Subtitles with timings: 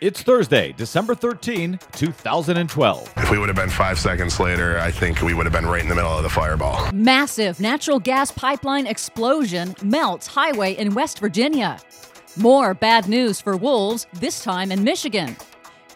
[0.00, 3.12] It's Thursday, December 13, 2012.
[3.18, 5.82] If we would have been five seconds later, I think we would have been right
[5.82, 6.90] in the middle of the fireball.
[6.90, 11.78] Massive natural gas pipeline explosion melts highway in West Virginia.
[12.38, 15.36] More bad news for wolves, this time in Michigan.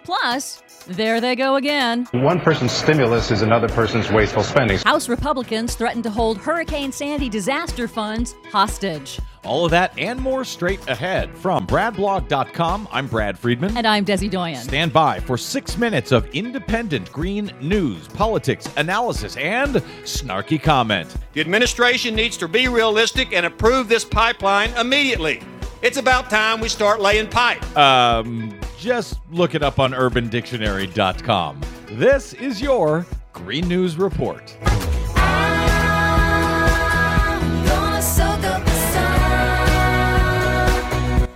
[0.04, 2.06] Plus, there they go again.
[2.12, 4.78] One person's stimulus is another person's wasteful spending.
[4.78, 9.18] House Republicans threaten to hold Hurricane Sandy disaster funds hostage.
[9.44, 11.36] All of that and more straight ahead.
[11.36, 13.76] From BradBlog.com, I'm Brad Friedman.
[13.76, 14.62] And I'm Desi Doyen.
[14.62, 19.74] Stand by for six minutes of independent green news, politics, analysis, and
[20.04, 21.14] snarky comment.
[21.34, 25.42] The administration needs to be realistic and approve this pipeline immediately.
[25.82, 27.62] It's about time we start laying pipe.
[27.76, 31.60] Um, just look it up on urbandictionary.com.
[31.92, 34.54] This is your Green News Report.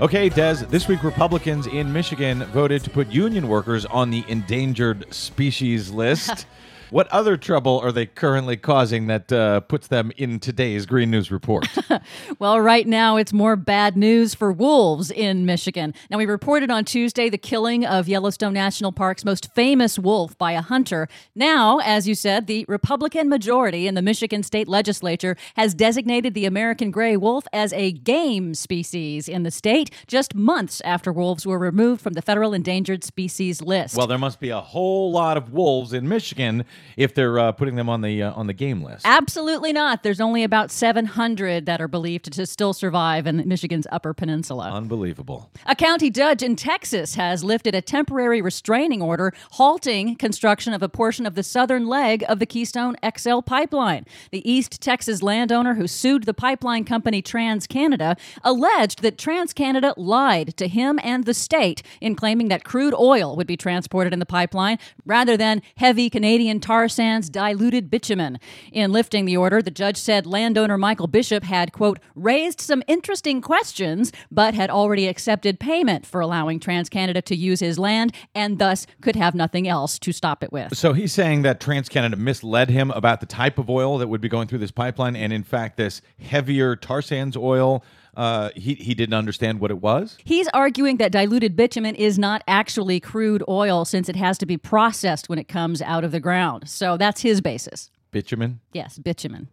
[0.01, 5.13] Okay, Des, this week Republicans in Michigan voted to put union workers on the endangered
[5.13, 6.47] species list.
[6.91, 11.31] What other trouble are they currently causing that uh, puts them in today's Green News
[11.31, 11.69] Report?
[12.39, 15.93] well, right now it's more bad news for wolves in Michigan.
[16.11, 20.53] Now, we reported on Tuesday the killing of Yellowstone National Park's most famous wolf by
[20.53, 21.09] a hunter.
[21.35, 26.47] Now, as you said, the Republican majority in the Michigan state legislature has designated the
[26.47, 31.59] American gray wolf as a game species in the state just months after wolves were
[31.59, 33.95] removed from the federal endangered species list.
[33.95, 36.65] well, there must be a whole lot of wolves in Michigan
[36.97, 39.03] if they're uh, putting them on the uh, on the game list.
[39.05, 40.03] Absolutely not.
[40.03, 44.71] There's only about 700 that are believed to still survive in Michigan's Upper Peninsula.
[44.71, 45.51] Unbelievable.
[45.67, 50.89] A county judge in Texas has lifted a temporary restraining order halting construction of a
[50.89, 54.05] portion of the southern leg of the Keystone XL pipeline.
[54.31, 60.69] The East Texas landowner who sued the pipeline company TransCanada alleged that TransCanada lied to
[60.69, 64.79] him and the state in claiming that crude oil would be transported in the pipeline
[65.07, 68.39] rather than heavy Canadian tar sands diluted bitumen.
[68.73, 73.41] In lifting the order, the judge said landowner Michael Bishop had, quote, raised some interesting
[73.41, 78.87] questions, but had already accepted payment for allowing TransCanada to use his land and thus
[79.01, 80.77] could have nothing else to stop it with.
[80.77, 84.29] So he's saying that TransCanada misled him about the type of oil that would be
[84.29, 87.83] going through this pipeline, and in fact, this heavier tar sands oil.
[88.19, 90.19] Uh, he, he didn't understand what it was.
[90.25, 94.57] He's arguing that diluted bitumen is not actually crude oil since it has to be
[94.57, 96.69] processed when it comes out of the ground.
[96.69, 97.93] So that's his basis.
[98.11, 98.59] Bitumen?
[98.73, 99.47] Yes, bitumen.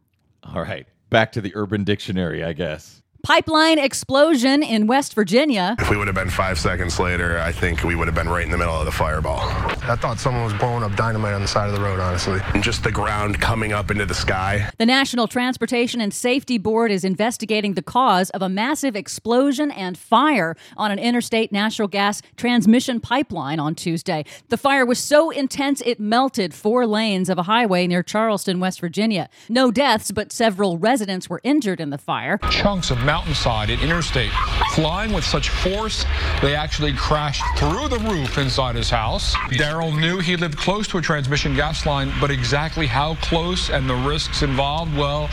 [0.43, 0.87] All right.
[1.11, 3.03] Back to the Urban Dictionary, I guess.
[3.25, 5.75] Pipeline explosion in West Virginia.
[5.79, 8.45] If we would have been five seconds later, I think we would have been right
[8.45, 9.39] in the middle of the fireball.
[9.39, 12.39] I thought someone was blowing up dynamite on the side of the road, honestly.
[12.53, 14.69] And just the ground coming up into the sky.
[14.77, 19.97] The National Transportation and Safety Board is investigating the cause of a massive explosion and
[19.97, 24.23] fire on an interstate natural gas transmission pipeline on Tuesday.
[24.49, 28.79] The fire was so intense it melted four lanes of a highway near Charleston, West
[28.79, 29.29] Virginia.
[29.49, 32.37] No deaths, but several residents were injured in the fire.
[32.51, 34.31] Chunks of mountainside and interstate
[34.73, 36.03] flying with such force
[36.41, 39.33] they actually crashed through the roof inside his house.
[39.51, 43.89] Daryl knew he lived close to a transmission gas line, but exactly how close and
[43.89, 45.27] the risks involved, well,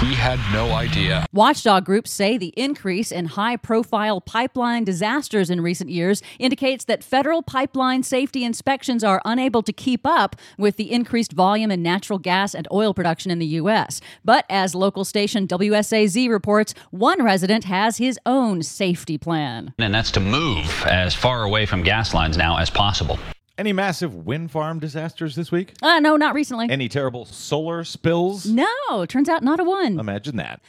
[0.00, 1.24] he had no idea.
[1.32, 7.04] Watchdog groups say the increase in high profile pipeline disasters in recent years indicates that
[7.04, 12.18] federal pipeline safety inspections are unable to keep up with the increased volume in natural
[12.18, 14.00] gas and oil production in the U.S.
[14.24, 19.72] But as local station WSAZ reports, one resident has his own safety plan.
[19.78, 23.18] And that's to move as far away from gas lines now as possible.
[23.58, 25.74] Any massive wind farm disasters this week?
[25.82, 26.70] Uh, no, not recently.
[26.70, 28.46] Any terrible solar spills?
[28.46, 30.00] no, turns out not a one.
[30.00, 30.60] Imagine that.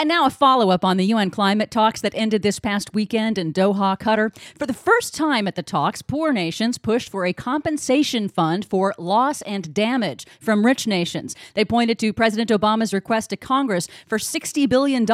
[0.00, 3.36] And now a follow up on the UN climate talks that ended this past weekend
[3.36, 4.34] in Doha, Qatar.
[4.58, 8.94] For the first time at the talks, poor nations pushed for a compensation fund for
[8.96, 11.36] loss and damage from rich nations.
[11.52, 15.04] They pointed to President Obama's request to Congress for $60 billion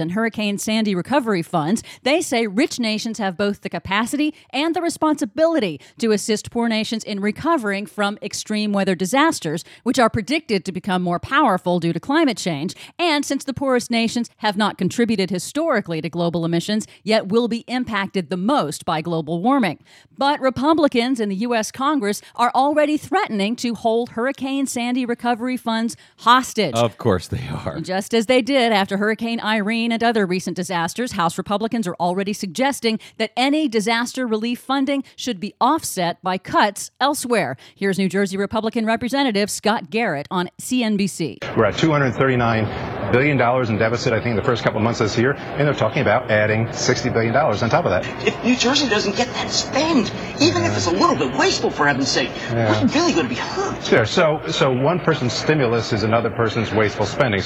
[0.00, 1.82] in Hurricane Sandy recovery funds.
[2.04, 7.02] They say rich nations have both the capacity and the responsibility to assist poor nations
[7.02, 11.98] in recovering from extreme weather disasters, which are predicted to become more powerful due to
[11.98, 12.76] climate change.
[12.96, 17.64] And since the poorest nations have not contributed historically to global emissions, yet will be
[17.66, 19.78] impacted the most by global warming.
[20.16, 21.70] But Republicans in the U.S.
[21.70, 26.74] Congress are already threatening to hold Hurricane Sandy recovery funds hostage.
[26.74, 27.80] Of course they are.
[27.80, 32.32] Just as they did after Hurricane Irene and other recent disasters, House Republicans are already
[32.32, 37.56] suggesting that any disaster relief funding should be offset by cuts elsewhere.
[37.74, 41.56] Here's New Jersey Republican Representative Scott Garrett on CNBC.
[41.56, 45.00] We're at 239 billion dollars in deficit, I think, in the first couple of months
[45.00, 48.04] of this year, and they're talking about adding $60 billion on top of that.
[48.26, 51.86] If New Jersey doesn't get that spend, even if it's a little bit wasteful, for
[51.86, 52.82] heaven's sake, Yeah.
[52.84, 53.82] we're really going to be hurt.
[53.84, 54.06] Sure.
[54.06, 57.42] So, so one person's stimulus is another person's wasteful spending.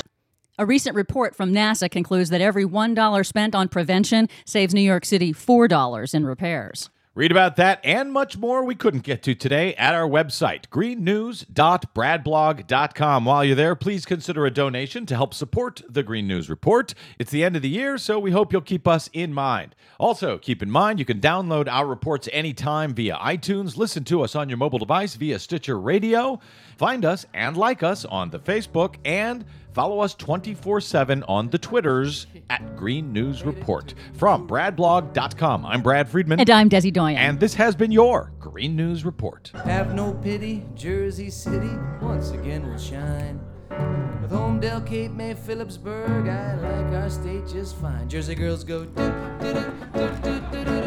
[0.59, 5.05] A recent report from NASA concludes that every $1 spent on prevention saves New York
[5.07, 6.91] City $4 in repairs.
[7.17, 13.25] Read about that and much more we couldn't get to today at our website, greennews.bradblog.com.
[13.25, 16.95] While you're there, please consider a donation to help support the Green News Report.
[17.19, 19.75] It's the end of the year, so we hope you'll keep us in mind.
[19.99, 24.37] Also, keep in mind you can download our reports anytime via iTunes, listen to us
[24.37, 26.39] on your mobile device via Stitcher Radio,
[26.77, 31.59] find us and like us on the Facebook, and Follow us 24 7 on the
[31.59, 33.95] Twitters at Green News Report.
[34.15, 36.41] From bradblog.com, I'm Brad Friedman.
[36.41, 37.17] And I'm Desi Doyen.
[37.17, 39.53] And this has been your Green News Report.
[39.65, 41.71] Have no pity, Jersey City
[42.03, 43.41] once again will shine.
[44.21, 48.09] With Holmdel, Cape May, Phillipsburg, I like our state just fine.
[48.09, 49.53] Jersey girls go do do
[49.95, 50.80] do do do do.